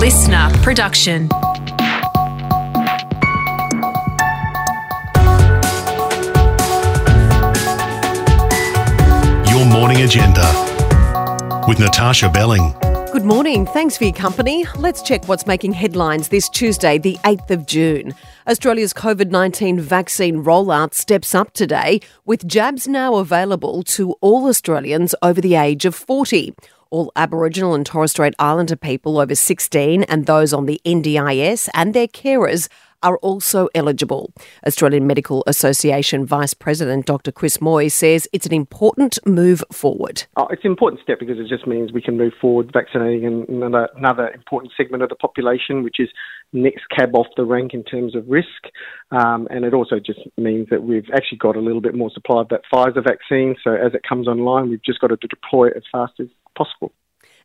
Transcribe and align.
listener 0.00 0.48
production. 0.62 1.28
Your 9.50 9.66
morning 9.66 10.00
agenda 10.00 11.64
with 11.68 11.78
Natasha 11.78 12.30
Belling. 12.30 12.74
Good 13.12 13.26
morning. 13.26 13.66
Thanks 13.66 13.98
for 13.98 14.04
your 14.04 14.14
company. 14.14 14.64
Let's 14.78 15.02
check 15.02 15.28
what's 15.28 15.46
making 15.46 15.74
headlines 15.74 16.28
this 16.28 16.48
Tuesday, 16.48 16.96
the 16.96 17.18
8th 17.24 17.50
of 17.50 17.66
June. 17.66 18.14
Australia's 18.48 18.94
COVID 18.94 19.28
19 19.28 19.80
vaccine 19.80 20.42
rollout 20.42 20.94
steps 20.94 21.34
up 21.34 21.52
today, 21.52 22.00
with 22.24 22.48
jabs 22.48 22.88
now 22.88 23.16
available 23.16 23.82
to 23.82 24.12
all 24.22 24.46
Australians 24.46 25.14
over 25.20 25.42
the 25.42 25.56
age 25.56 25.84
of 25.84 25.94
40. 25.94 26.54
All 26.90 27.12
Aboriginal 27.14 27.74
and 27.74 27.86
Torres 27.86 28.10
Strait 28.10 28.34
Islander 28.38 28.76
people 28.76 29.18
over 29.18 29.34
16 29.34 30.02
and 30.04 30.26
those 30.26 30.52
on 30.52 30.66
the 30.66 30.80
NDIS 30.84 31.68
and 31.72 31.94
their 31.94 32.08
carers 32.08 32.68
are 33.02 33.16
also 33.18 33.68
eligible. 33.74 34.32
Australian 34.66 35.06
Medical 35.06 35.42
Association 35.46 36.26
Vice 36.26 36.54
President 36.54 37.06
Dr. 37.06 37.32
Chris 37.32 37.60
Moy 37.60 37.88
says 37.88 38.28
it's 38.32 38.46
an 38.46 38.52
important 38.52 39.18
move 39.26 39.62
forward. 39.72 40.24
Oh, 40.36 40.46
it's 40.50 40.64
an 40.64 40.70
important 40.70 41.00
step 41.02 41.18
because 41.18 41.38
it 41.38 41.48
just 41.48 41.66
means 41.66 41.92
we 41.92 42.02
can 42.02 42.16
move 42.16 42.32
forward 42.40 42.70
vaccinating 42.72 43.46
another, 43.48 43.88
another 43.96 44.28
important 44.28 44.72
segment 44.76 45.02
of 45.02 45.08
the 45.08 45.14
population, 45.14 45.82
which 45.82 45.98
is 45.98 46.08
next 46.52 46.84
cab 46.94 47.14
off 47.14 47.28
the 47.36 47.44
rank 47.44 47.72
in 47.74 47.84
terms 47.84 48.14
of 48.14 48.28
risk. 48.28 48.48
Um, 49.10 49.46
and 49.50 49.64
it 49.64 49.72
also 49.72 49.98
just 49.98 50.20
means 50.36 50.68
that 50.70 50.82
we've 50.82 51.08
actually 51.14 51.38
got 51.38 51.56
a 51.56 51.60
little 51.60 51.80
bit 51.80 51.94
more 51.94 52.10
supply 52.10 52.40
of 52.42 52.48
that 52.48 52.62
Pfizer 52.72 53.02
vaccine. 53.02 53.56
So 53.62 53.72
as 53.72 53.94
it 53.94 54.02
comes 54.06 54.26
online, 54.26 54.68
we've 54.68 54.82
just 54.82 55.00
got 55.00 55.08
to 55.08 55.16
deploy 55.16 55.68
it 55.68 55.74
as 55.76 55.84
fast 55.90 56.14
as 56.20 56.26
possible. 56.56 56.92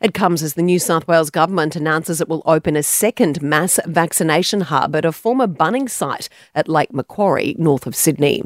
It 0.02 0.14
comes 0.14 0.44
as 0.44 0.56
the 0.56 0.62
New 0.62 0.80
South 0.80 1.08
Wales 1.08 1.30
government 1.30 1.76
announces 1.76 2.20
it 2.20 2.28
will 2.28 2.44
open 2.46 2.76
a 2.76 2.84
second 2.84 3.42
mass 3.42 3.80
vaccination 3.86 4.62
hub 4.62 4.96
at 4.96 5.06
a 5.06 5.12
former 5.12 5.48
Bunnings 5.48 5.92
site 5.92 6.28
at 6.54 6.68
Lake 6.68 6.94
Macquarie, 6.94 7.56
north 7.58 7.88
of 7.88 7.96
Sydney. 7.96 8.44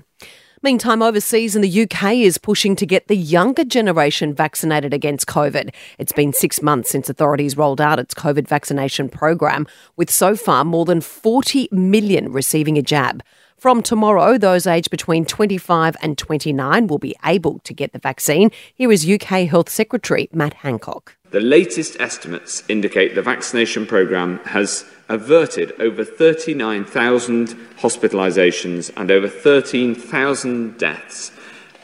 Meantime, 0.61 1.02
overseas 1.02 1.55
in 1.55 1.61
the 1.61 1.83
UK 1.83 2.15
is 2.15 2.38
pushing 2.38 2.75
to 2.75 2.85
get 2.85 3.07
the 3.07 3.15
younger 3.15 3.63
generation 3.63 4.33
vaccinated 4.33 4.93
against 4.93 5.25
COVID. 5.25 5.73
It's 5.97 6.11
been 6.11 6.33
six 6.33 6.61
months 6.61 6.89
since 6.89 7.09
authorities 7.09 7.55
rolled 7.55 7.79
out 7.79 7.97
its 7.97 8.13
COVID 8.13 8.45
vaccination 8.45 9.07
program, 9.07 9.67
with 9.95 10.09
so 10.09 10.35
far 10.35 10.66
more 10.66 10.83
than 10.83 10.99
40 10.99 11.69
million 11.71 12.33
receiving 12.33 12.77
a 12.77 12.81
jab. 12.81 13.23
From 13.55 13.81
tomorrow, 13.81 14.38
those 14.38 14.67
aged 14.67 14.89
between 14.89 15.23
25 15.23 15.95
and 16.01 16.17
29 16.17 16.88
will 16.88 16.99
be 16.99 17.16
able 17.25 17.59
to 17.59 17.73
get 17.73 17.94
the 17.94 17.99
vaccine. 17.99 18.51
Here 18.73 18.91
is 18.91 19.09
UK 19.09 19.47
Health 19.47 19.69
Secretary 19.69 20.27
Matt 20.33 20.55
Hancock. 20.55 21.19
The 21.31 21.39
latest 21.39 21.97
estimates 21.99 22.63
indicate 22.67 23.13
the 23.13 23.22
vaccination 23.22 23.85
programme 23.85 24.39
has 24.45 24.85
averted 25.09 25.80
over 25.80 26.03
39,000 26.03 27.49
hospitalisations 27.80 28.91
and 28.97 29.11
over 29.11 29.27
13,000 29.27 30.77
deaths. 30.80 31.31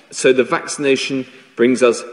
So 0.09 0.33
the 0.33 0.43
vaccination 0.43 1.27
brings 1.55 1.83
us. 1.83 2.03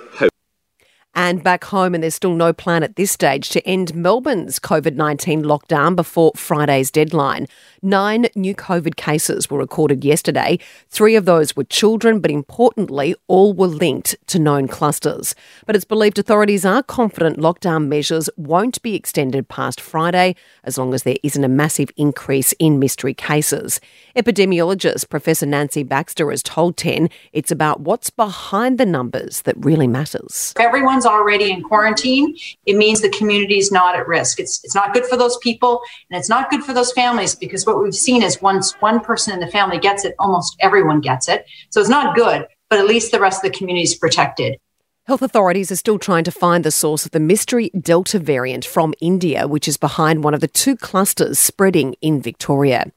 And 1.25 1.41
back 1.41 1.63
home, 1.67 1.95
and 1.95 2.03
there's 2.03 2.17
still 2.17 2.35
no 2.35 2.53
plan 2.53 2.83
at 2.83 2.97
this 2.97 3.13
stage 3.13 3.51
to 3.51 3.65
end 3.65 3.95
Melbourne's 3.95 4.59
COVID 4.59 4.97
19 4.97 5.45
lockdown 5.45 5.95
before 5.95 6.33
Friday's 6.35 6.91
deadline. 6.91 7.47
Nine 7.81 8.27
new 8.35 8.57
COVID 8.57 8.97
cases 8.97 9.49
were 9.49 9.59
recorded 9.59 10.05
yesterday. 10.05 10.59
Three 10.89 11.15
of 11.15 11.25
those 11.25 11.55
were 11.55 11.63
children, 11.63 12.19
but 12.19 12.33
importantly, 12.33 13.15
all 13.29 13.53
were 13.53 13.69
linked 13.69 14.17
to 14.27 14.41
known 14.41 14.67
clusters. 14.67 15.37
But 15.65 15.77
it's 15.77 15.85
believed 15.85 16.19
authorities 16.19 16.65
are 16.65 16.83
confident 16.83 17.39
lockdown 17.39 17.87
measures 17.87 18.29
won't 18.37 18.83
be 18.83 18.97
extended 18.97 19.49
past 19.49 19.81
Friday 19.81 20.35
as 20.65 20.77
long 20.77 20.93
as 20.93 21.05
there 21.05 21.19
isn't 21.23 21.45
a 21.45 21.49
massive 21.49 21.93
increase 21.97 22.51
in 22.59 22.81
mystery 22.81 23.15
cases. 23.15 23.81
Epidemiologist 24.17 25.09
Professor 25.09 25.47
Nancy 25.47 25.85
Baxter 25.85 26.33
has 26.33 26.43
told 26.43 26.77
10 26.77 27.09
it's 27.33 27.53
about 27.53 27.81
what's 27.81 28.11
behind 28.11 28.79
the 28.79 28.87
numbers 28.87 29.43
that 29.43 29.55
really 29.65 29.87
matters. 29.87 30.53
Everyone's 30.59 31.07
already 31.13 31.51
in 31.51 31.63
quarantine, 31.63 32.37
it 32.67 32.77
means 32.77 33.01
the 33.01 33.09
community 33.11 33.59
is 33.59 33.71
not 33.71 33.97
at 33.97 34.09
risk. 34.09 34.41
It's, 34.41 34.63
it's 34.65 34.75
not 34.75 34.95
good 34.95 35.07
for 35.07 35.17
those 35.17 35.37
people 35.39 35.81
and 36.11 36.19
it's 36.19 36.29
not 36.29 36.51
good 36.51 36.65
for 36.65 36.73
those 36.73 36.93
families 36.93 37.35
because 37.35 37.67
what 37.67 37.83
we've 37.83 37.95
seen 37.95 38.23
is 38.23 38.43
once 38.43 38.73
one 38.81 39.01
person 39.01 39.33
in 39.33 39.41
the 39.41 39.47
family 39.47 39.79
gets 39.79 40.05
it, 40.05 40.15
almost 40.19 40.57
everyone 40.61 41.01
gets 41.01 41.29
it. 41.29 41.45
So 41.71 41.81
it's 41.81 41.91
not 41.91 42.17
good, 42.17 42.47
but 42.69 42.79
at 42.79 42.87
least 42.87 43.13
the 43.13 43.21
rest 43.21 43.45
of 43.45 43.53
the 43.53 43.57
community 43.57 43.85
is 43.85 43.95
protected. 43.95 44.59
Health 45.07 45.23
authorities 45.23 45.73
are 45.73 45.77
still 45.77 45.99
trying 45.99 46.23
to 46.25 46.31
find 46.31 46.63
the 46.63 46.71
source 46.71 47.05
of 47.05 47.11
the 47.11 47.19
mystery 47.19 47.71
Delta 47.71 48.21
variant 48.21 48.65
from 48.65 48.95
India, 49.01 49.49
which 49.49 49.67
is 49.67 49.77
behind 49.77 50.23
one 50.23 50.33
of 50.33 50.41
the 50.41 50.47
two 50.47 50.77
clusters 50.77 51.41
spreading 51.41 51.97
in 52.01 52.23
Victoria. 52.23 52.93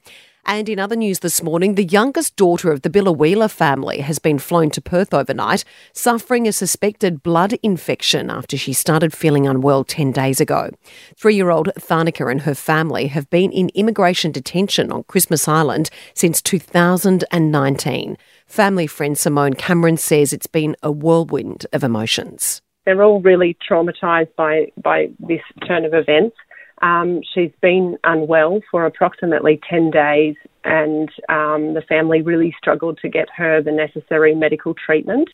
And 0.48 0.68
in 0.68 0.78
other 0.78 0.94
news 0.94 1.18
this 1.18 1.42
morning, 1.42 1.74
the 1.74 1.84
youngest 1.84 2.36
daughter 2.36 2.70
of 2.70 2.82
the 2.82 2.88
Biloela 2.88 3.50
family 3.50 3.98
has 3.98 4.20
been 4.20 4.38
flown 4.38 4.70
to 4.70 4.80
Perth 4.80 5.12
overnight, 5.12 5.64
suffering 5.92 6.46
a 6.46 6.52
suspected 6.52 7.24
blood 7.24 7.54
infection 7.64 8.30
after 8.30 8.56
she 8.56 8.72
started 8.72 9.12
feeling 9.12 9.48
unwell 9.48 9.82
10 9.82 10.12
days 10.12 10.40
ago. 10.40 10.70
Three 11.16 11.34
year 11.34 11.50
old 11.50 11.70
Tharnicaa 11.76 12.30
and 12.30 12.42
her 12.42 12.54
family 12.54 13.08
have 13.08 13.28
been 13.28 13.50
in 13.50 13.70
immigration 13.74 14.30
detention 14.30 14.92
on 14.92 15.02
Christmas 15.02 15.48
Island 15.48 15.90
since 16.14 16.40
2019. 16.40 18.16
Family 18.46 18.86
friend 18.86 19.18
Simone 19.18 19.54
Cameron 19.54 19.96
says 19.96 20.32
it's 20.32 20.46
been 20.46 20.76
a 20.80 20.92
whirlwind 20.92 21.66
of 21.72 21.82
emotions. 21.82 22.62
They're 22.84 23.02
all 23.02 23.20
really 23.20 23.56
traumatised 23.68 24.32
by, 24.36 24.70
by 24.80 25.08
this 25.18 25.40
turn 25.66 25.84
of 25.84 25.92
events. 25.92 26.36
Um, 26.82 27.20
she's 27.34 27.52
been 27.62 27.96
unwell 28.04 28.60
for 28.70 28.84
approximately 28.84 29.60
10 29.68 29.90
days, 29.90 30.36
and 30.64 31.08
um, 31.28 31.74
the 31.74 31.82
family 31.88 32.22
really 32.22 32.54
struggled 32.58 32.98
to 33.02 33.08
get 33.08 33.28
her 33.36 33.62
the 33.62 33.72
necessary 33.72 34.34
medical 34.34 34.74
treatment. 34.74 35.28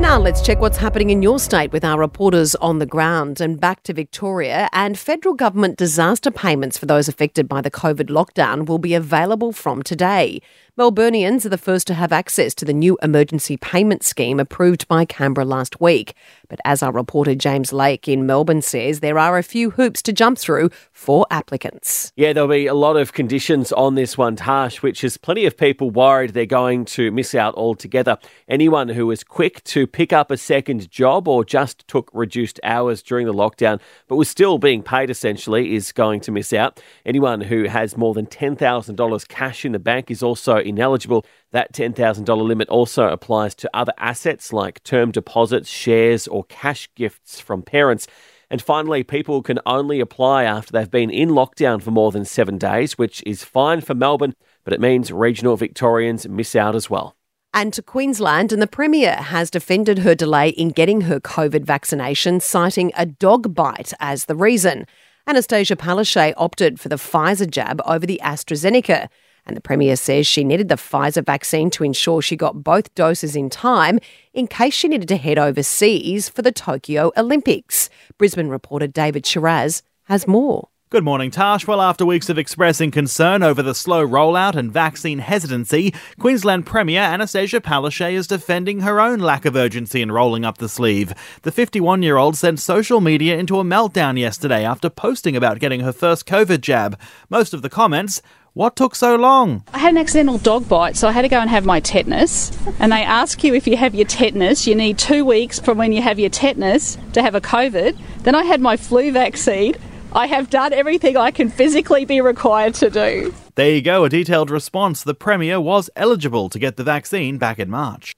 Now 0.00 0.18
let's 0.18 0.40
check 0.40 0.60
what's 0.60 0.78
happening 0.78 1.10
in 1.10 1.20
your 1.20 1.38
state 1.38 1.72
with 1.72 1.84
our 1.84 1.98
reporters 1.98 2.54
on 2.56 2.78
the 2.78 2.86
ground 2.86 3.40
and 3.40 3.60
back 3.60 3.82
to 3.82 3.92
Victoria. 3.92 4.68
And 4.72 4.98
federal 4.98 5.34
government 5.34 5.76
disaster 5.76 6.30
payments 6.30 6.78
for 6.78 6.86
those 6.86 7.06
affected 7.06 7.48
by 7.48 7.60
the 7.60 7.70
COVID 7.70 8.08
lockdown 8.08 8.66
will 8.66 8.78
be 8.78 8.94
available 8.94 9.52
from 9.52 9.82
today. 9.82 10.40
Melburnians 10.78 11.44
are 11.44 11.48
the 11.50 11.58
first 11.58 11.88
to 11.88 11.94
have 11.94 12.12
access 12.12 12.54
to 12.54 12.64
the 12.64 12.72
new 12.72 12.96
emergency 13.02 13.56
payment 13.56 14.04
scheme 14.04 14.38
approved 14.38 14.86
by 14.86 15.04
Canberra 15.04 15.44
last 15.44 15.80
week. 15.80 16.14
But 16.48 16.60
as 16.64 16.82
our 16.82 16.92
reporter 16.92 17.34
James 17.34 17.72
Lake 17.72 18.06
in 18.06 18.24
Melbourne 18.24 18.62
says, 18.62 19.00
there 19.00 19.18
are 19.18 19.36
a 19.36 19.42
few 19.42 19.70
hoops 19.70 20.00
to 20.02 20.12
jump 20.12 20.38
through 20.38 20.70
for 20.92 21.26
applicants. 21.30 22.12
Yeah, 22.14 22.32
there'll 22.32 22.48
be 22.48 22.66
a 22.66 22.74
lot 22.74 22.96
of 22.96 23.12
conditions 23.12 23.72
on 23.72 23.96
this 23.96 24.16
one, 24.16 24.36
Tash, 24.36 24.80
which 24.80 25.02
is 25.02 25.16
plenty 25.16 25.44
of 25.44 25.56
people 25.56 25.90
worried 25.90 26.34
they're 26.34 26.46
going 26.46 26.84
to 26.86 27.10
miss 27.10 27.34
out 27.34 27.54
altogether. 27.56 28.18
Anyone 28.48 28.90
who 28.90 29.06
was 29.06 29.24
quick 29.24 29.64
to 29.64 29.88
pick 29.88 30.12
up 30.12 30.30
a 30.30 30.36
second 30.36 30.88
job 30.88 31.26
or 31.26 31.44
just 31.44 31.86
took 31.88 32.10
reduced 32.14 32.60
hours 32.62 33.02
during 33.02 33.26
the 33.26 33.34
lockdown 33.34 33.80
but 34.06 34.16
was 34.16 34.28
still 34.28 34.58
being 34.58 34.82
paid 34.82 35.10
essentially 35.10 35.74
is 35.74 35.90
going 35.90 36.20
to 36.20 36.30
miss 36.30 36.52
out. 36.52 36.80
Anyone 37.04 37.40
who 37.40 37.64
has 37.64 37.96
more 37.96 38.14
than 38.14 38.26
$10,000 38.26 39.28
cash 39.28 39.64
in 39.64 39.72
the 39.72 39.78
bank 39.80 40.10
is 40.10 40.22
also 40.22 40.60
ineligible. 40.70 41.24
That 41.52 41.72
$10,000 41.72 42.42
limit 42.42 42.68
also 42.68 43.08
applies 43.08 43.54
to 43.56 43.70
other 43.74 43.92
assets 43.98 44.52
like 44.52 44.82
term 44.82 45.10
deposits, 45.12 45.68
shares, 45.68 46.26
or 46.26 46.44
cash 46.44 46.88
gifts 46.94 47.40
from 47.40 47.62
parents. 47.62 48.06
And 48.50 48.60
finally, 48.60 49.04
people 49.04 49.42
can 49.42 49.60
only 49.64 50.00
apply 50.00 50.42
after 50.44 50.72
they've 50.72 50.90
been 50.90 51.10
in 51.10 51.28
lockdown 51.28 51.80
for 51.80 51.92
more 51.92 52.10
than 52.10 52.24
seven 52.24 52.58
days, 52.58 52.98
which 52.98 53.22
is 53.24 53.44
fine 53.44 53.80
for 53.80 53.94
Melbourne, 53.94 54.34
but 54.64 54.72
it 54.72 54.80
means 54.80 55.12
regional 55.12 55.56
Victorians 55.56 56.28
miss 56.28 56.56
out 56.56 56.74
as 56.74 56.90
well. 56.90 57.16
And 57.52 57.72
to 57.72 57.82
Queensland, 57.82 58.52
and 58.52 58.62
the 58.62 58.66
Premier 58.66 59.14
has 59.14 59.50
defended 59.50 60.00
her 60.00 60.14
delay 60.14 60.50
in 60.50 60.70
getting 60.70 61.02
her 61.02 61.20
COVID 61.20 61.64
vaccination, 61.64 62.40
citing 62.40 62.92
a 62.96 63.06
dog 63.06 63.54
bite 63.54 63.92
as 64.00 64.26
the 64.26 64.36
reason. 64.36 64.86
Annastacia 65.28 65.76
Palaszczuk 65.76 66.34
opted 66.36 66.80
for 66.80 66.88
the 66.88 66.96
Pfizer 66.96 67.48
jab 67.48 67.80
over 67.84 68.06
the 68.06 68.20
AstraZeneca. 68.22 69.08
And 69.46 69.56
the 69.56 69.60
Premier 69.60 69.96
says 69.96 70.26
she 70.26 70.44
needed 70.44 70.68
the 70.68 70.76
Pfizer 70.76 71.24
vaccine 71.24 71.70
to 71.70 71.84
ensure 71.84 72.22
she 72.22 72.36
got 72.36 72.62
both 72.62 72.94
doses 72.94 73.36
in 73.36 73.50
time 73.50 73.98
in 74.32 74.46
case 74.46 74.74
she 74.74 74.88
needed 74.88 75.08
to 75.08 75.16
head 75.16 75.38
overseas 75.38 76.28
for 76.28 76.42
the 76.42 76.52
Tokyo 76.52 77.12
Olympics. 77.16 77.90
Brisbane 78.18 78.48
reporter 78.48 78.86
David 78.86 79.26
Shiraz 79.26 79.82
has 80.04 80.26
more. 80.26 80.68
Good 80.90 81.04
morning, 81.04 81.30
Tash. 81.30 81.68
Well, 81.68 81.80
after 81.80 82.04
weeks 82.04 82.28
of 82.28 82.36
expressing 82.36 82.90
concern 82.90 83.44
over 83.44 83.62
the 83.62 83.76
slow 83.76 84.04
rollout 84.04 84.56
and 84.56 84.72
vaccine 84.72 85.20
hesitancy, 85.20 85.94
Queensland 86.18 86.66
Premier 86.66 87.02
Annastacia 87.02 87.60
Palaszczuk 87.60 88.12
is 88.12 88.26
defending 88.26 88.80
her 88.80 89.00
own 89.00 89.20
lack 89.20 89.44
of 89.44 89.54
urgency 89.54 90.02
in 90.02 90.10
rolling 90.10 90.44
up 90.44 90.58
the 90.58 90.68
sleeve. 90.68 91.14
The 91.42 91.52
51 91.52 92.02
year 92.02 92.16
old 92.16 92.36
sent 92.36 92.58
social 92.58 93.00
media 93.00 93.38
into 93.38 93.60
a 93.60 93.62
meltdown 93.62 94.18
yesterday 94.18 94.64
after 94.64 94.90
posting 94.90 95.36
about 95.36 95.60
getting 95.60 95.78
her 95.82 95.92
first 95.92 96.26
COVID 96.26 96.60
jab. 96.60 96.98
Most 97.28 97.54
of 97.54 97.62
the 97.62 97.70
comments 97.70 98.20
What 98.54 98.74
took 98.74 98.96
so 98.96 99.14
long? 99.14 99.62
I 99.72 99.78
had 99.78 99.90
an 99.90 99.98
accidental 99.98 100.38
dog 100.38 100.68
bite, 100.68 100.96
so 100.96 101.06
I 101.06 101.12
had 101.12 101.22
to 101.22 101.28
go 101.28 101.38
and 101.38 101.48
have 101.48 101.64
my 101.64 101.78
tetanus. 101.78 102.50
And 102.80 102.90
they 102.90 103.02
ask 103.02 103.44
you 103.44 103.54
if 103.54 103.68
you 103.68 103.76
have 103.76 103.94
your 103.94 104.06
tetanus, 104.06 104.66
you 104.66 104.74
need 104.74 104.98
two 104.98 105.24
weeks 105.24 105.60
from 105.60 105.78
when 105.78 105.92
you 105.92 106.02
have 106.02 106.18
your 106.18 106.30
tetanus 106.30 106.98
to 107.12 107.22
have 107.22 107.36
a 107.36 107.40
COVID. 107.40 107.96
Then 108.24 108.34
I 108.34 108.42
had 108.42 108.60
my 108.60 108.76
flu 108.76 109.12
vaccine. 109.12 109.76
I 110.12 110.26
have 110.26 110.50
done 110.50 110.72
everything 110.72 111.16
I 111.16 111.30
can 111.30 111.48
physically 111.48 112.04
be 112.04 112.20
required 112.20 112.74
to 112.74 112.90
do. 112.90 113.32
There 113.54 113.70
you 113.70 113.82
go, 113.82 114.04
a 114.04 114.08
detailed 114.08 114.50
response. 114.50 115.04
The 115.04 115.14
Premier 115.14 115.60
was 115.60 115.88
eligible 115.94 116.48
to 116.48 116.58
get 116.58 116.76
the 116.76 116.82
vaccine 116.82 117.38
back 117.38 117.60
in 117.60 117.70
March. 117.70 118.14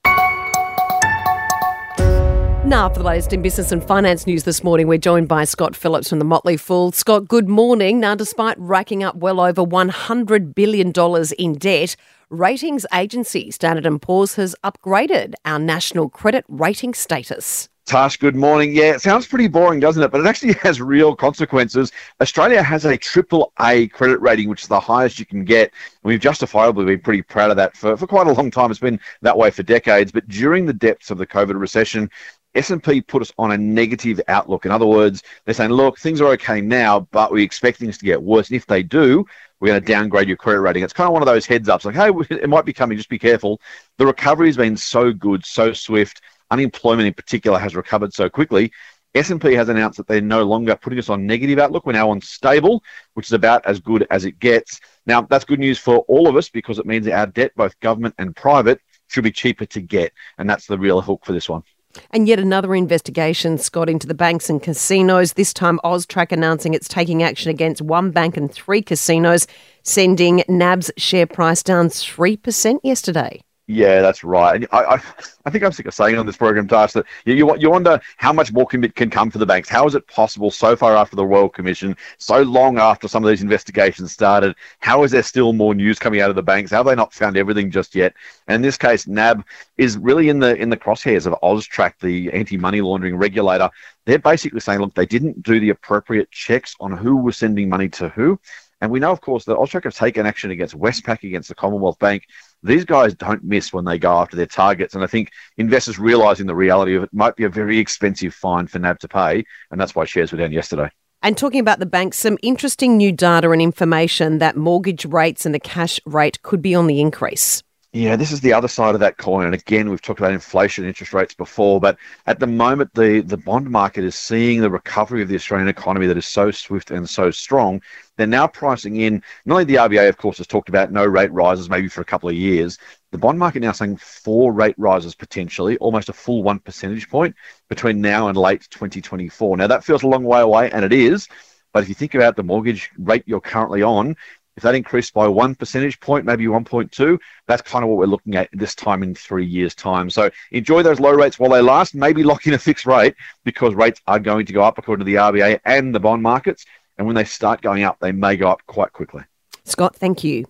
Now, 2.65 2.89
for 2.89 3.01
the 3.01 3.05
latest 3.05 3.33
in 3.33 3.43
business 3.43 3.73
and 3.73 3.83
finance 3.83 4.25
news 4.25 4.45
this 4.45 4.63
morning, 4.63 4.87
we're 4.87 4.97
joined 4.97 5.27
by 5.27 5.43
Scott 5.43 5.75
Phillips 5.75 6.09
from 6.09 6.21
the 6.21 6.25
Motley 6.25 6.57
Fool. 6.57 6.93
Scott, 6.93 7.27
good 7.27 7.49
morning. 7.49 7.99
Now, 7.99 8.15
despite 8.15 8.57
racking 8.57 9.03
up 9.03 9.17
well 9.17 9.41
over 9.41 9.65
$100 9.65 10.55
billion 10.55 10.93
in 11.39 11.59
debt, 11.59 11.97
ratings 12.31 12.87
agency 12.95 13.51
Standard 13.51 14.01
& 14.01 14.03
Poor's 14.03 14.37
has 14.37 14.55
upgraded 14.63 15.35
our 15.45 15.59
national 15.59 16.09
credit 16.09 16.45
rating 16.47 16.95
status. 16.95 17.69
Tash, 17.85 18.17
good 18.17 18.37
morning. 18.37 18.73
Yeah, 18.73 18.95
it 18.95 19.01
sounds 19.01 19.27
pretty 19.27 19.49
boring, 19.49 19.81
doesn't 19.81 20.01
it? 20.01 20.13
But 20.13 20.21
it 20.21 20.27
actually 20.27 20.53
has 20.63 20.81
real 20.81 21.17
consequences. 21.17 21.91
Australia 22.21 22.63
has 22.63 22.85
a 22.85 22.97
triple 22.97 23.53
A 23.61 23.89
credit 23.89 24.21
rating, 24.21 24.49
which 24.49 24.63
is 24.63 24.69
the 24.69 24.79
highest 24.79 25.19
you 25.19 25.27
can 25.27 25.45
get. 25.45 25.73
We've 26.05 26.21
justifiably 26.21 26.85
been 26.85 27.01
pretty 27.01 27.23
proud 27.23 27.51
of 27.51 27.57
that 27.57 27.77
for, 27.77 27.97
for 27.97 28.07
quite 28.07 28.29
a 28.29 28.33
long 28.33 28.53
time. 28.53 28.71
It's 28.71 28.79
been 28.79 29.01
that 29.23 29.37
way 29.37 29.51
for 29.51 29.65
decades. 29.65 30.13
But 30.13 30.29
during 30.29 30.65
the 30.65 30.73
depths 30.73 31.11
of 31.11 31.19
the 31.19 31.27
COVID 31.27 31.59
recession, 31.59 32.09
S&P 32.55 33.01
put 33.01 33.23
us 33.23 33.33
on 33.39 33.53
a 33.53 33.59
negative 33.59 34.21
outlook. 34.29 34.67
In 34.67 34.71
other 34.71 34.87
words, 34.87 35.23
they're 35.45 35.55
saying, 35.55 35.71
look, 35.71 35.99
things 35.99 36.21
are 36.21 36.29
okay 36.33 36.61
now, 36.61 37.01
but 37.11 37.33
we 37.33 37.43
expect 37.43 37.79
things 37.79 37.99
to 37.99 38.05
get 38.05 38.23
worse. 38.23 38.49
And 38.49 38.57
if 38.57 38.67
they 38.67 38.83
do, 38.83 39.25
we're 39.61 39.69
going 39.69 39.81
to 39.81 39.87
downgrade 39.87 40.29
your 40.29 40.37
credit 40.37 40.61
rating. 40.61 40.83
It's 40.83 40.93
kind 40.93 41.07
of 41.07 41.13
one 41.13 41.23
of 41.23 41.27
those 41.27 41.47
heads 41.47 41.69
ups 41.69 41.85
like, 41.85 41.95
hey, 41.95 42.11
it 42.31 42.49
might 42.49 42.65
be 42.65 42.73
coming, 42.73 42.97
just 42.97 43.09
be 43.09 43.19
careful. 43.19 43.61
The 43.99 44.07
recovery 44.07 44.49
has 44.49 44.57
been 44.57 44.77
so 44.77 45.13
good, 45.13 45.47
so 45.47 45.73
swift. 45.73 46.21
Unemployment 46.51 47.07
in 47.07 47.15
particular 47.15 47.59
has 47.59 47.75
recovered 47.75 48.13
so 48.13 48.29
quickly. 48.29 48.73
S&P 49.15 49.55
has 49.55 49.69
announced 49.69 49.99
that 49.99 50.07
they're 50.07 50.21
no 50.21 50.43
longer 50.43 50.75
putting 50.75 50.99
us 50.99 51.11
on 51.11 51.27
negative 51.27 51.59
outlook. 51.59 51.85
We're 51.85 51.93
now 51.93 52.11
on 52.11 52.21
stable, 52.21 52.83
which 53.15 53.27
is 53.27 53.33
about 53.33 53.65
as 53.67 53.79
good 53.79 54.07
as 54.11 54.25
it 54.25 54.39
gets. 54.39 54.81
Now, 55.07 55.23
that's 55.23 55.45
good 55.45 55.59
news 55.59 55.79
for 55.79 55.99
all 56.09 56.29
of 56.29 56.37
us 56.37 56.49
because 56.49 56.79
it 56.79 56.87
means 56.87 57.07
our 57.09 57.27
debt, 57.27 57.53
both 57.55 57.79
government 57.81 58.15
and 58.19 58.35
private, 58.35 58.81
should 59.09 59.25
be 59.25 59.31
cheaper 59.31 59.67
to 59.67 59.81
get. 59.81 60.13
And 60.39 60.49
that's 60.49 60.67
the 60.67 60.79
real 60.79 61.03
hook 61.03 61.25
for 61.25 61.33
this 61.33 61.49
one. 61.49 61.63
And 62.11 62.29
yet 62.29 62.39
another 62.39 62.75
investigation, 62.75 63.59
Scott, 63.59 63.89
into 63.89 64.07
the 64.07 64.15
banks 64.15 64.49
and 64.49 64.63
casinos. 64.63 65.35
This 65.35 65.53
time, 65.53 65.81
Austrac 65.85 66.33
announcing 66.33 66.75
it's 66.75 66.89
taking 66.89 67.23
action 67.23 67.51
against 67.51 67.83
one 67.83 68.11
bank 68.11 68.37
and 68.37 68.53
three 68.53 68.83
casinos, 68.83 69.47
sending 69.83 70.43
NAB's 70.49 70.91
share 70.97 71.27
price 71.27 71.63
down 71.63 71.89
3% 71.89 72.81
yesterday. 72.83 73.43
Yeah, 73.69 74.03
that's 74.03 74.25
right. 74.25 74.67
I, 74.73 74.85
I, 74.85 75.03
I, 75.47 75.51
think 75.51 75.63
I'm 75.63 75.71
sick 75.71 75.87
of 75.87 75.95
saying 75.95 76.19
on 76.19 76.27
this 76.27 76.37
program, 76.37 76.67
Tash, 76.67 76.93
that 76.95 77.07
you, 77.25 77.35
you, 77.35 77.57
you 77.59 77.71
wonder 77.71 78.01
how 78.17 78.33
much 78.33 78.53
more 78.53 78.67
can, 78.67 78.87
can 78.91 79.09
come 79.09 79.31
for 79.31 79.39
the 79.39 79.47
banks. 79.47 79.69
How 79.69 79.87
is 79.87 79.95
it 79.95 80.05
possible 80.09 80.51
so 80.51 80.75
far 80.75 80.97
after 80.97 81.15
the 81.15 81.25
Royal 81.25 81.49
Commission, 81.49 81.97
so 82.19 82.43
long 82.43 82.79
after 82.79 83.07
some 83.07 83.23
of 83.23 83.31
these 83.31 83.41
investigations 83.41 84.11
started? 84.13 84.57
How 84.81 85.05
is 85.05 85.13
there 85.13 85.23
still 85.23 85.53
more 85.53 85.77
news 85.77 86.01
coming 86.01 86.21
out 86.21 86.29
of 86.29 86.35
the 86.35 86.43
banks? 86.43 86.73
How 86.73 86.79
have 86.79 86.87
they 86.87 86.97
not 86.97 87.15
found 87.15 87.37
everything 87.37 87.71
just 87.71 87.95
yet? 87.95 88.15
And 88.49 88.57
in 88.57 88.63
this 88.63 88.77
case, 88.77 89.07
NAB 89.07 89.45
is 89.79 89.97
really 89.97 90.29
in 90.29 90.41
the 90.41 90.57
in 90.57 90.69
the 90.69 90.77
crosshairs 90.77 91.27
of 91.27 91.41
Austrac, 91.41 92.01
the 92.01 92.33
anti-money 92.33 92.81
laundering 92.81 93.17
regulator. 93.17 93.71
They're 94.07 94.19
basically 94.19 94.61
saying, 94.61 94.81
look, 94.81 94.95
they 94.95 95.07
didn't 95.07 95.41
do 95.45 95.61
the 95.61 95.71
appropriate 95.71 96.33
checks 96.33 96.75
on 96.81 96.97
who 96.97 97.17
was 97.17 97.37
sending 97.37 97.69
money 97.69 97.89
to 97.91 98.09
who. 98.09 98.41
And 98.83 98.91
we 98.91 98.99
know, 98.99 99.13
of 99.13 99.21
course, 99.21 99.45
that 99.45 99.57
Austrac 99.57 99.85
have 99.85 99.95
taken 99.95 100.27
action 100.27 100.51
against 100.51 100.77
Westpac, 100.77 101.23
against 101.23 101.49
the 101.49 101.55
Commonwealth 101.55 102.01
Bank. 102.01 102.25
These 102.65 102.85
guys 102.85 103.15
don't 103.15 103.45
miss 103.45 103.73
when 103.73 103.85
they 103.85 103.97
go 103.97 104.13
after 104.13 104.37
their 104.37 104.45
targets. 104.45 104.97
And 104.97 105.05
I 105.05 105.07
think 105.07 105.31
investors 105.57 106.01
realizing 106.01 106.47
the 106.47 106.57
reality 106.57 106.97
of 106.97 107.05
it 107.05 107.11
might 107.13 107.37
be 107.37 107.45
a 107.45 107.49
very 107.49 107.79
expensive 107.79 108.35
fine 108.35 108.67
for 108.67 108.81
NAB 108.81 108.99
to 108.99 109.09
pay. 109.09 109.45
And 109.71 109.81
that's 109.81 109.95
why 109.95 110.05
shares 110.05 110.33
were 110.33 110.39
down 110.39 110.51
yesterday. 110.51 110.91
And 111.23 111.39
talking 111.39 111.61
about 111.61 111.79
the 111.79 111.87
banks, 111.87 112.19
some 112.19 112.39
interesting 112.43 112.97
new 112.97 113.13
data 113.13 113.53
and 113.53 113.63
information 113.63 114.39
that 114.39 114.57
mortgage 114.57 115.05
rates 115.05 115.47
and 115.47 115.55
the 115.55 115.61
cash 115.61 116.01
rate 116.05 116.43
could 116.43 116.61
be 116.61 116.75
on 116.75 116.89
the 116.89 117.01
increase. 117.01 117.63
Yeah, 117.95 118.17
this 118.17 118.33
is 118.33 118.41
the 118.41 118.55
other 118.55 118.69
side 118.69 118.95
of 118.95 119.01
that 119.01 119.19
coin. 119.19 119.45
And 119.45 119.55
again, 119.55 119.91
we've 119.91 120.01
talked 120.01 120.19
about 120.19 120.33
inflation, 120.33 120.87
interest 120.87 121.13
rates 121.13 121.35
before, 121.35 121.79
but 121.79 121.99
at 122.25 122.41
the 122.41 122.47
moment, 122.47 122.95
the, 122.95 123.21
the 123.21 123.37
bond 123.37 123.69
market 123.69 124.03
is 124.03 124.15
seeing 124.15 124.63
the 124.63 124.71
recovery 124.71 125.21
of 125.21 125.29
the 125.29 125.35
Australian 125.35 125.69
economy 125.69 126.07
that 126.07 126.17
is 126.17 126.27
so 126.27 126.51
swift 126.51 126.91
and 126.91 127.09
so 127.09 127.31
strong. 127.31 127.83
They're 128.17 128.27
now 128.27 128.47
pricing 128.47 128.97
in, 128.97 129.23
not 129.45 129.57
only 129.57 129.65
the 129.65 129.75
RBA, 129.75 130.09
of 130.09 130.17
course, 130.17 130.39
has 130.39 130.47
talked 130.47 130.71
about 130.71 130.91
no 130.91 131.05
rate 131.05 131.31
rises 131.33 131.69
maybe 131.69 131.89
for 131.89 132.01
a 132.01 132.07
couple 132.07 132.31
of 132.31 132.35
years. 132.35 132.79
The 133.11 133.19
bond 133.19 133.39
market 133.39 133.61
now 133.61 133.73
saying 133.73 133.99
four 133.99 134.55
rate 134.55 134.77
rises 134.79 135.15
potentially, 135.15 135.77
almost 135.77 136.09
a 136.09 136.15
full 136.15 136.43
one 136.43 136.61
percentage 136.61 137.11
point 137.11 137.37
between 137.69 138.01
now 138.01 138.29
and 138.29 138.39
late 138.39 138.67
2024. 138.71 139.59
Now, 139.59 139.67
that 139.67 139.85
feels 139.85 140.03
a 140.03 140.09
long 140.09 140.25
way 140.25 140.41
away, 140.41 140.71
and 140.71 140.83
it 140.83 140.95
is. 140.95 141.29
But 141.75 141.83
if 141.83 141.89
you 141.89 141.95
think 141.95 142.15
about 142.15 142.37
the 142.37 142.43
mortgage 142.43 142.91
rate 142.99 143.25
you're 143.27 143.41
currently 143.41 143.83
on, 143.83 144.15
if 144.57 144.63
that 144.63 144.75
increased 144.75 145.15
by 145.15 145.27
one 145.27 145.55
percentage 145.55 145.99
point, 146.01 146.25
maybe 146.25 146.47
1.2, 146.47 147.19
that's 147.47 147.63
kind 147.63 147.85
of 147.85 147.89
what 147.89 147.99
we're 147.99 148.07
looking 148.07 148.37
at 148.37 148.49
this 148.53 148.75
time 148.75 149.03
in 149.03 149.15
three 149.15 149.47
years' 149.47 149.75
time. 149.75 150.11
So 150.11 150.31
enjoy 150.51 150.83
those 150.83 151.01
low 151.01 151.13
rates 151.13 151.39
while 151.39 151.51
they 151.51 151.63
last. 151.63 151.95
Maybe 151.95 152.23
lock 152.23 152.47
in 152.47 152.55
a 152.55 152.59
fixed 152.59 152.87
rate 152.87 153.15
because 153.45 153.75
rates 153.75 154.01
are 154.07 154.19
going 154.19 154.47
to 154.47 154.53
go 154.53 154.63
up 154.63 154.79
according 154.79 155.07
to 155.07 155.11
the 155.11 155.19
RBA 155.19 155.61
and 155.65 155.95
the 155.95 156.01
bond 156.01 156.23
markets. 156.23 156.67
And 156.99 157.07
when 157.07 157.17
they 157.17 157.25
start 157.25 157.63
going 157.63 157.85
up, 157.85 157.99
they 158.01 158.13
may 158.13 158.37
go 158.37 158.49
up 158.49 158.63
quite 158.67 158.93
quickly. 158.93 159.23
Scott, 159.65 159.97
thank 159.97 160.23
you. 160.23 160.45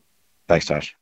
Thanks, 0.49 0.67
Tash. 0.67 0.97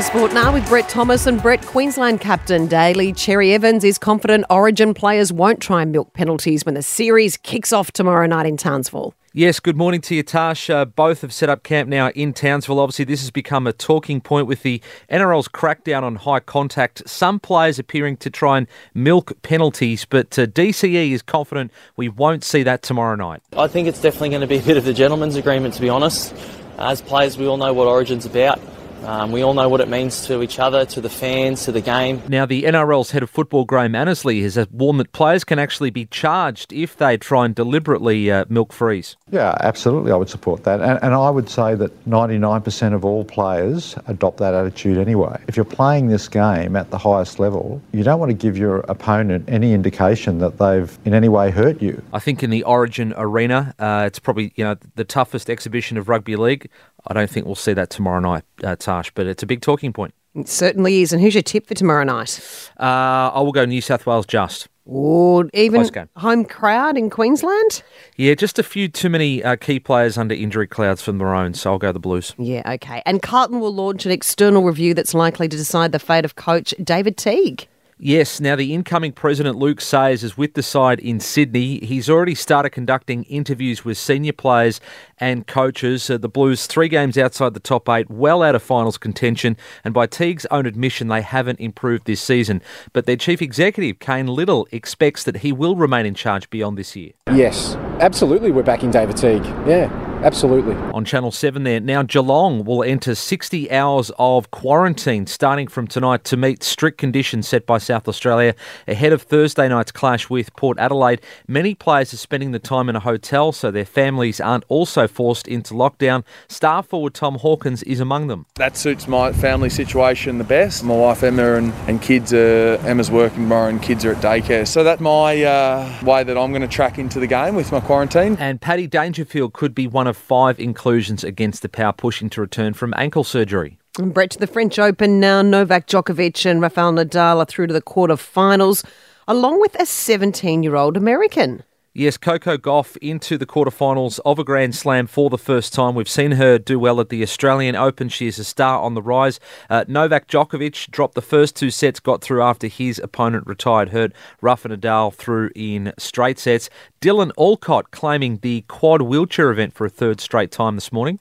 Time 0.00 0.12
for 0.12 0.18
sport 0.18 0.32
now 0.32 0.50
with 0.50 0.66
Brett 0.66 0.88
Thomas 0.88 1.26
and 1.26 1.42
Brett, 1.42 1.60
Queensland 1.66 2.22
captain 2.22 2.66
Daly 2.66 3.12
Cherry 3.12 3.52
Evans 3.52 3.84
is 3.84 3.98
confident 3.98 4.46
Origin 4.48 4.94
players 4.94 5.30
won't 5.30 5.60
try 5.60 5.82
and 5.82 5.92
milk 5.92 6.14
penalties 6.14 6.64
when 6.64 6.74
the 6.74 6.80
series 6.80 7.36
kicks 7.36 7.70
off 7.70 7.92
tomorrow 7.92 8.26
night 8.26 8.46
in 8.46 8.56
Townsville. 8.56 9.12
Yes, 9.34 9.60
good 9.60 9.76
morning 9.76 10.00
to 10.02 10.14
you, 10.14 10.22
Tash. 10.22 10.70
Uh, 10.70 10.86
both 10.86 11.20
have 11.20 11.34
set 11.34 11.50
up 11.50 11.64
camp 11.64 11.86
now 11.90 12.08
in 12.10 12.32
Townsville. 12.32 12.80
Obviously, 12.80 13.04
this 13.04 13.20
has 13.20 13.30
become 13.30 13.66
a 13.66 13.74
talking 13.74 14.22
point 14.22 14.46
with 14.46 14.62
the 14.62 14.80
NRL's 15.10 15.48
crackdown 15.48 16.02
on 16.02 16.16
high 16.16 16.40
contact. 16.40 17.06
Some 17.06 17.38
players 17.38 17.78
appearing 17.78 18.16
to 18.18 18.30
try 18.30 18.56
and 18.56 18.66
milk 18.94 19.34
penalties, 19.42 20.06
but 20.06 20.38
uh, 20.38 20.46
DCE 20.46 21.10
is 21.10 21.20
confident 21.20 21.72
we 21.96 22.08
won't 22.08 22.42
see 22.42 22.62
that 22.62 22.80
tomorrow 22.80 23.16
night. 23.16 23.42
I 23.54 23.68
think 23.68 23.86
it's 23.86 24.00
definitely 24.00 24.30
going 24.30 24.40
to 24.40 24.46
be 24.46 24.58
a 24.58 24.62
bit 24.62 24.78
of 24.78 24.84
the 24.84 24.94
gentleman's 24.94 25.36
agreement, 25.36 25.74
to 25.74 25.82
be 25.82 25.90
honest. 25.90 26.34
As 26.78 27.02
players, 27.02 27.36
we 27.36 27.46
all 27.46 27.58
know 27.58 27.74
what 27.74 27.86
Origin's 27.86 28.24
about. 28.24 28.58
Um, 29.04 29.32
we 29.32 29.42
all 29.42 29.54
know 29.54 29.68
what 29.68 29.80
it 29.80 29.88
means 29.88 30.26
to 30.26 30.42
each 30.42 30.58
other, 30.58 30.84
to 30.86 31.00
the 31.00 31.08
fans, 31.08 31.64
to 31.64 31.72
the 31.72 31.80
game. 31.80 32.22
Now, 32.28 32.46
the 32.46 32.64
NRL's 32.64 33.10
head 33.10 33.22
of 33.22 33.30
football, 33.30 33.64
Graham 33.64 33.94
Annesley, 33.94 34.42
has 34.42 34.58
warned 34.70 35.00
that 35.00 35.12
players 35.12 35.44
can 35.44 35.58
actually 35.58 35.90
be 35.90 36.06
charged 36.06 36.72
if 36.72 36.96
they 36.96 37.16
try 37.16 37.44
and 37.44 37.54
deliberately 37.54 38.30
uh, 38.30 38.44
milk 38.48 38.72
freeze. 38.72 39.16
Yeah, 39.30 39.56
absolutely. 39.60 40.12
I 40.12 40.16
would 40.16 40.28
support 40.28 40.64
that. 40.64 40.80
And, 40.80 40.98
and 41.02 41.14
I 41.14 41.30
would 41.30 41.48
say 41.48 41.74
that 41.74 42.08
99% 42.08 42.94
of 42.94 43.04
all 43.04 43.24
players 43.24 43.94
adopt 44.06 44.38
that 44.38 44.54
attitude 44.54 44.98
anyway. 44.98 45.40
If 45.48 45.56
you're 45.56 45.64
playing 45.64 46.08
this 46.08 46.28
game 46.28 46.76
at 46.76 46.90
the 46.90 46.98
highest 46.98 47.38
level, 47.38 47.80
you 47.92 48.02
don't 48.02 48.20
want 48.20 48.30
to 48.30 48.36
give 48.36 48.56
your 48.56 48.78
opponent 48.80 49.48
any 49.48 49.72
indication 49.72 50.38
that 50.38 50.58
they've 50.58 50.98
in 51.04 51.14
any 51.14 51.28
way 51.28 51.50
hurt 51.50 51.80
you. 51.80 52.02
I 52.12 52.18
think 52.18 52.42
in 52.42 52.50
the 52.50 52.62
Origin 52.64 53.14
arena, 53.16 53.74
uh, 53.78 54.04
it's 54.06 54.18
probably 54.18 54.52
you 54.56 54.64
know 54.64 54.76
the 54.94 55.04
toughest 55.04 55.48
exhibition 55.48 55.96
of 55.96 56.08
rugby 56.08 56.36
league. 56.36 56.70
I 57.06 57.14
don't 57.14 57.30
think 57.30 57.46
we'll 57.46 57.54
see 57.54 57.72
that 57.72 57.90
tomorrow 57.90 58.20
night, 58.20 58.44
uh, 58.62 58.76
Tash, 58.76 59.10
but 59.12 59.26
it's 59.26 59.42
a 59.42 59.46
big 59.46 59.60
talking 59.60 59.92
point. 59.92 60.14
It 60.34 60.48
certainly 60.48 61.02
is. 61.02 61.12
And 61.12 61.20
who's 61.20 61.34
your 61.34 61.42
tip 61.42 61.66
for 61.66 61.74
tomorrow 61.74 62.04
night? 62.04 62.40
Uh, 62.78 63.30
I 63.34 63.40
will 63.40 63.52
go 63.52 63.64
New 63.64 63.80
South 63.80 64.06
Wales 64.06 64.26
just. 64.26 64.68
Or 64.86 65.48
even 65.54 65.88
home 66.16 66.44
crowd 66.44 66.96
in 66.96 67.10
Queensland? 67.10 67.82
Yeah, 68.16 68.34
just 68.34 68.58
a 68.58 68.62
few 68.62 68.88
too 68.88 69.08
many 69.08 69.42
uh, 69.42 69.56
key 69.56 69.78
players 69.78 70.18
under 70.18 70.34
injury 70.34 70.66
clouds 70.66 71.00
for 71.00 71.12
their 71.12 71.34
own, 71.34 71.54
so 71.54 71.72
I'll 71.72 71.78
go 71.78 71.92
the 71.92 72.00
Blues. 72.00 72.34
Yeah, 72.38 72.62
okay. 72.74 73.02
And 73.06 73.22
Carlton 73.22 73.60
will 73.60 73.74
launch 73.74 74.04
an 74.04 74.12
external 74.12 74.64
review 74.64 74.94
that's 74.94 75.14
likely 75.14 75.48
to 75.48 75.56
decide 75.56 75.92
the 75.92 76.00
fate 76.00 76.24
of 76.24 76.34
coach 76.34 76.74
David 76.82 77.16
Teague. 77.16 77.68
Yes, 78.02 78.40
now 78.40 78.56
the 78.56 78.72
incoming 78.72 79.12
president, 79.12 79.58
Luke 79.58 79.78
Sayers, 79.78 80.24
is 80.24 80.34
with 80.34 80.54
the 80.54 80.62
side 80.62 81.00
in 81.00 81.20
Sydney. 81.20 81.80
He's 81.80 82.08
already 82.08 82.34
started 82.34 82.70
conducting 82.70 83.24
interviews 83.24 83.84
with 83.84 83.98
senior 83.98 84.32
players 84.32 84.80
and 85.18 85.46
coaches. 85.46 86.08
Uh, 86.08 86.16
the 86.16 86.26
Blues, 86.26 86.66
three 86.66 86.88
games 86.88 87.18
outside 87.18 87.52
the 87.52 87.60
top 87.60 87.90
eight, 87.90 88.08
well 88.08 88.42
out 88.42 88.54
of 88.54 88.62
finals 88.62 88.96
contention, 88.96 89.54
and 89.84 89.92
by 89.92 90.06
Teague's 90.06 90.46
own 90.50 90.64
admission, 90.64 91.08
they 91.08 91.20
haven't 91.20 91.60
improved 91.60 92.06
this 92.06 92.22
season. 92.22 92.62
But 92.94 93.04
their 93.04 93.16
chief 93.16 93.42
executive, 93.42 93.98
Cain 93.98 94.28
Liddle, 94.28 94.66
expects 94.72 95.22
that 95.24 95.36
he 95.36 95.52
will 95.52 95.76
remain 95.76 96.06
in 96.06 96.14
charge 96.14 96.48
beyond 96.48 96.78
this 96.78 96.96
year. 96.96 97.12
Yes, 97.30 97.74
absolutely, 98.00 98.50
we're 98.50 98.62
backing 98.62 98.90
David 98.90 99.18
Teague. 99.18 99.44
Yeah. 99.66 100.09
Absolutely. 100.22 100.74
On 100.92 101.02
Channel 101.02 101.30
7 101.30 101.62
there. 101.62 101.80
Now, 101.80 102.02
Geelong 102.02 102.64
will 102.64 102.84
enter 102.84 103.14
60 103.14 103.70
hours 103.70 104.12
of 104.18 104.50
quarantine 104.50 105.26
starting 105.26 105.66
from 105.66 105.86
tonight 105.86 106.24
to 106.24 106.36
meet 106.36 106.62
strict 106.62 106.98
conditions 106.98 107.48
set 107.48 107.64
by 107.64 107.78
South 107.78 108.06
Australia 108.06 108.54
ahead 108.86 109.14
of 109.14 109.22
Thursday 109.22 109.66
night's 109.66 109.90
clash 109.90 110.28
with 110.28 110.54
Port 110.56 110.78
Adelaide. 110.78 111.22
Many 111.48 111.74
players 111.74 112.12
are 112.12 112.18
spending 112.18 112.52
the 112.52 112.58
time 112.58 112.90
in 112.90 112.96
a 112.96 113.00
hotel 113.00 113.50
so 113.52 113.70
their 113.70 113.86
families 113.86 114.42
aren't 114.42 114.64
also 114.68 115.08
forced 115.08 115.48
into 115.48 115.72
lockdown. 115.72 116.22
Star 116.48 116.82
forward 116.82 117.14
Tom 117.14 117.36
Hawkins 117.36 117.82
is 117.84 117.98
among 117.98 118.26
them. 118.26 118.44
That 118.56 118.76
suits 118.76 119.08
my 119.08 119.32
family 119.32 119.70
situation 119.70 120.36
the 120.36 120.44
best. 120.44 120.84
My 120.84 120.96
wife 120.96 121.22
Emma 121.22 121.54
and, 121.54 121.72
and 121.88 122.02
kids 122.02 122.34
are, 122.34 122.76
Emma's 122.84 123.10
working 123.10 123.44
tomorrow 123.44 123.70
and 123.70 123.80
kids 123.80 124.04
are 124.04 124.12
at 124.12 124.18
daycare. 124.18 124.68
So 124.68 124.84
that's 124.84 125.00
my 125.00 125.42
uh, 125.42 125.98
way 126.04 126.24
that 126.24 126.36
I'm 126.36 126.50
going 126.50 126.60
to 126.60 126.68
track 126.68 126.98
into 126.98 127.20
the 127.20 127.26
game 127.26 127.54
with 127.54 127.72
my 127.72 127.80
quarantine. 127.80 128.36
And 128.38 128.60
Paddy 128.60 128.86
Dangerfield 128.86 129.54
could 129.54 129.74
be 129.74 129.86
one 129.86 130.06
of 130.09 130.09
five 130.12 130.58
inclusions 130.60 131.24
against 131.24 131.62
the 131.62 131.68
power 131.68 131.92
pushing 131.92 132.30
to 132.30 132.40
return 132.40 132.74
from 132.74 132.94
ankle 132.96 133.24
surgery. 133.24 133.78
And 133.98 134.14
Brett, 134.14 134.30
to 134.30 134.38
the 134.38 134.46
French 134.46 134.78
Open 134.78 135.20
now. 135.20 135.42
Novak 135.42 135.86
Djokovic 135.86 136.48
and 136.48 136.62
Rafael 136.62 136.92
Nadal 136.92 137.38
are 137.38 137.44
through 137.44 137.66
to 137.66 137.74
the 137.74 137.82
quarterfinals, 137.82 138.84
along 139.26 139.60
with 139.60 139.74
a 139.80 139.86
17 139.86 140.62
year 140.62 140.76
old 140.76 140.96
American. 140.96 141.62
Yes, 141.92 142.16
Coco 142.16 142.56
Gauff 142.56 142.96
into 142.98 143.36
the 143.36 143.46
quarterfinals 143.46 144.20
of 144.24 144.38
a 144.38 144.44
Grand 144.44 144.76
Slam 144.76 145.08
for 145.08 145.28
the 145.28 145.36
first 145.36 145.72
time. 145.74 145.96
We've 145.96 146.08
seen 146.08 146.32
her 146.32 146.56
do 146.56 146.78
well 146.78 147.00
at 147.00 147.08
the 147.08 147.20
Australian 147.20 147.74
Open. 147.74 148.08
She 148.08 148.28
is 148.28 148.38
a 148.38 148.44
star 148.44 148.80
on 148.80 148.94
the 148.94 149.02
rise. 149.02 149.40
Uh, 149.68 149.84
Novak 149.88 150.28
Djokovic 150.28 150.88
dropped 150.92 151.16
the 151.16 151.20
first 151.20 151.56
two 151.56 151.68
sets, 151.68 151.98
got 151.98 152.20
through 152.22 152.44
after 152.44 152.68
his 152.68 153.00
opponent 153.00 153.44
retired. 153.48 153.88
Heard 153.88 154.14
Rafa 154.40 154.68
Nadal 154.68 155.12
through 155.12 155.50
in 155.56 155.92
straight 155.98 156.38
sets. 156.38 156.70
Dylan 157.00 157.32
Alcott 157.36 157.90
claiming 157.90 158.38
the 158.38 158.60
quad 158.68 159.02
wheelchair 159.02 159.50
event 159.50 159.74
for 159.74 159.84
a 159.84 159.90
third 159.90 160.20
straight 160.20 160.52
time 160.52 160.76
this 160.76 160.92
morning. 160.92 161.18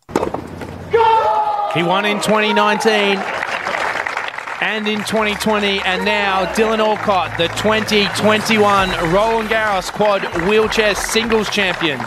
He 1.73 1.81
won 1.81 2.05
in 2.05 2.21
2019 2.21 3.38
and 4.61 4.87
in 4.87 4.99
2020, 4.99 5.81
and 5.81 6.03
now 6.03 6.45
Dylan 6.53 6.79
Alcott, 6.79 7.37
the 7.37 7.47
2021 7.49 8.89
Roland 9.13 9.49
Garros 9.49 9.91
quad 9.91 10.23
wheelchair 10.47 10.95
singles 10.95 11.49
champion. 11.49 11.99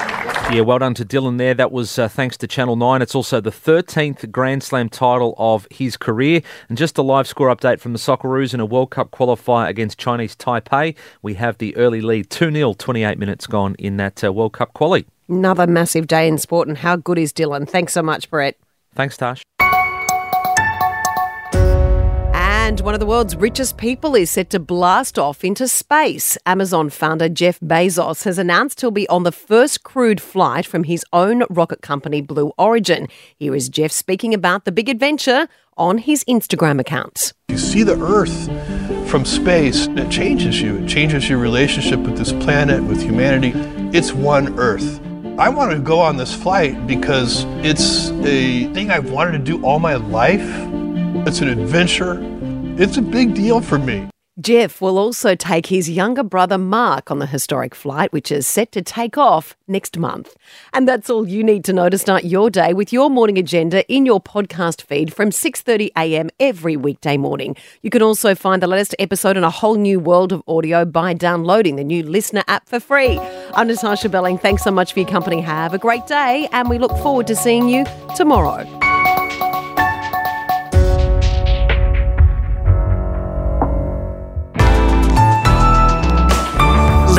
Yeah, 0.52 0.62
well 0.62 0.78
done 0.78 0.92
to 0.94 1.04
Dylan 1.04 1.38
there. 1.38 1.54
That 1.54 1.72
was 1.72 1.98
uh, 1.98 2.08
thanks 2.08 2.36
to 2.38 2.46
Channel 2.46 2.76
9. 2.76 3.00
It's 3.00 3.14
also 3.14 3.40
the 3.40 3.50
13th 3.50 4.30
Grand 4.30 4.62
Slam 4.62 4.90
title 4.90 5.34
of 5.38 5.66
his 5.70 5.96
career. 5.96 6.42
And 6.68 6.76
just 6.76 6.98
a 6.98 7.02
live 7.02 7.26
score 7.26 7.48
update 7.48 7.80
from 7.80 7.94
the 7.94 7.98
Socceroos 7.98 8.52
in 8.52 8.60
a 8.60 8.66
World 8.66 8.90
Cup 8.90 9.12
qualifier 9.12 9.68
against 9.68 9.98
Chinese 9.98 10.36
Taipei. 10.36 10.94
We 11.22 11.34
have 11.34 11.56
the 11.58 11.74
early 11.76 12.02
lead 12.02 12.28
2 12.28 12.52
0, 12.52 12.74
28 12.74 13.18
minutes 13.18 13.46
gone 13.46 13.76
in 13.78 13.96
that 13.96 14.22
uh, 14.22 14.32
World 14.32 14.52
Cup 14.52 14.74
quali. 14.74 15.06
Another 15.28 15.66
massive 15.66 16.06
day 16.06 16.28
in 16.28 16.36
sport, 16.36 16.68
and 16.68 16.78
how 16.78 16.96
good 16.96 17.18
is 17.18 17.32
Dylan? 17.32 17.66
Thanks 17.66 17.94
so 17.94 18.02
much, 18.02 18.28
Brett. 18.28 18.58
Thanks, 18.94 19.16
Tash. 19.16 19.42
And 22.64 22.78
one 22.82 22.94
of 22.94 23.00
the 23.00 23.06
world's 23.06 23.34
richest 23.34 23.76
people 23.76 24.14
is 24.14 24.30
set 24.30 24.50
to 24.50 24.60
blast 24.60 25.18
off 25.18 25.42
into 25.42 25.66
space. 25.66 26.38
Amazon 26.46 26.90
founder 26.90 27.28
Jeff 27.28 27.58
Bezos 27.58 28.22
has 28.22 28.38
announced 28.38 28.80
he'll 28.80 28.92
be 28.92 29.08
on 29.08 29.24
the 29.24 29.32
first 29.32 29.82
crewed 29.82 30.20
flight 30.20 30.64
from 30.64 30.84
his 30.84 31.04
own 31.12 31.42
rocket 31.50 31.82
company, 31.82 32.20
Blue 32.20 32.52
Origin. 32.56 33.08
Here 33.36 33.56
is 33.56 33.68
Jeff 33.68 33.90
speaking 33.90 34.32
about 34.32 34.64
the 34.64 34.70
big 34.70 34.88
adventure 34.88 35.48
on 35.76 35.98
his 35.98 36.22
Instagram 36.26 36.78
account. 36.78 37.32
You 37.48 37.58
see 37.58 37.82
the 37.82 38.00
Earth 38.00 38.46
from 39.10 39.24
space, 39.24 39.88
it 39.88 40.08
changes 40.08 40.62
you. 40.62 40.84
It 40.84 40.86
changes 40.86 41.28
your 41.28 41.40
relationship 41.40 41.98
with 41.98 42.16
this 42.16 42.30
planet, 42.32 42.84
with 42.84 43.02
humanity. 43.02 43.50
It's 43.92 44.12
one 44.12 44.56
Earth. 44.56 45.00
I 45.36 45.48
want 45.48 45.72
to 45.72 45.80
go 45.80 45.98
on 45.98 46.16
this 46.16 46.32
flight 46.32 46.86
because 46.86 47.44
it's 47.64 48.10
a 48.10 48.72
thing 48.72 48.92
I've 48.92 49.10
wanted 49.10 49.32
to 49.32 49.38
do 49.40 49.60
all 49.64 49.80
my 49.80 49.96
life. 49.96 50.48
It's 51.26 51.40
an 51.40 51.48
adventure. 51.48 52.28
It's 52.82 52.96
a 52.96 53.00
big 53.00 53.34
deal 53.34 53.60
for 53.60 53.78
me. 53.78 54.08
Jeff 54.40 54.80
will 54.80 54.98
also 54.98 55.36
take 55.36 55.66
his 55.66 55.88
younger 55.88 56.24
brother 56.24 56.58
Mark 56.58 57.12
on 57.12 57.20
the 57.20 57.26
historic 57.26 57.76
flight, 57.76 58.12
which 58.12 58.32
is 58.32 58.44
set 58.44 58.72
to 58.72 58.82
take 58.82 59.16
off 59.16 59.56
next 59.68 59.96
month. 59.96 60.34
And 60.72 60.88
that's 60.88 61.08
all 61.08 61.28
you 61.28 61.44
need 61.44 61.64
to 61.66 61.72
know 61.72 61.88
to 61.88 61.96
start 61.96 62.24
your 62.24 62.50
day 62.50 62.74
with 62.74 62.92
your 62.92 63.08
morning 63.08 63.38
agenda 63.38 63.88
in 63.88 64.04
your 64.04 64.20
podcast 64.20 64.82
feed 64.82 65.14
from 65.14 65.30
6:30 65.30 65.90
a.m. 65.96 66.28
every 66.40 66.76
weekday 66.76 67.16
morning. 67.16 67.54
You 67.82 67.90
can 67.90 68.02
also 68.02 68.34
find 68.34 68.60
the 68.60 68.66
latest 68.66 68.96
episode 68.98 69.36
in 69.36 69.44
a 69.44 69.50
whole 69.50 69.76
new 69.76 70.00
world 70.00 70.32
of 70.32 70.42
audio 70.48 70.84
by 70.84 71.14
downloading 71.14 71.76
the 71.76 71.84
new 71.84 72.02
Listener 72.02 72.42
app 72.48 72.68
for 72.68 72.80
free. 72.80 73.16
I'm 73.54 73.68
Natasha 73.68 74.08
Belling. 74.08 74.38
Thanks 74.38 74.64
so 74.64 74.72
much 74.72 74.92
for 74.92 74.98
your 74.98 75.08
company. 75.08 75.40
Have 75.40 75.72
a 75.72 75.78
great 75.78 76.08
day, 76.08 76.48
and 76.50 76.68
we 76.68 76.78
look 76.78 76.96
forward 76.98 77.28
to 77.28 77.36
seeing 77.36 77.68
you 77.68 77.86
tomorrow. 78.16 78.66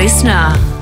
Listener. 0.03 0.72